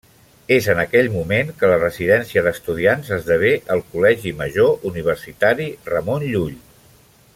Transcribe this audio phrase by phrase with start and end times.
[0.53, 6.59] És en aquell moment que la Residència d’Estudiants esdevé el Col·legi Major Universitari Ramon Llull.